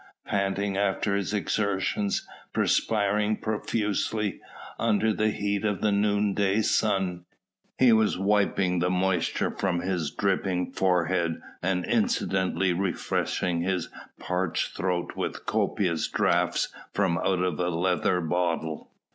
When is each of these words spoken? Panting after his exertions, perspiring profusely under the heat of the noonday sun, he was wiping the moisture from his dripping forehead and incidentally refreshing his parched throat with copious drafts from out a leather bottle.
Panting 0.25 0.77
after 0.77 1.15
his 1.15 1.31
exertions, 1.31 2.27
perspiring 2.53 3.37
profusely 3.37 4.41
under 4.79 5.13
the 5.13 5.29
heat 5.29 5.63
of 5.63 5.81
the 5.81 5.91
noonday 5.91 6.63
sun, 6.63 7.25
he 7.77 7.93
was 7.93 8.17
wiping 8.17 8.79
the 8.79 8.89
moisture 8.89 9.51
from 9.51 9.81
his 9.81 10.09
dripping 10.09 10.71
forehead 10.71 11.39
and 11.61 11.85
incidentally 11.85 12.73
refreshing 12.73 13.61
his 13.61 13.89
parched 14.17 14.75
throat 14.75 15.15
with 15.15 15.45
copious 15.45 16.07
drafts 16.07 16.69
from 16.95 17.19
out 17.19 17.37
a 17.37 17.49
leather 17.69 18.21
bottle. 18.21 18.89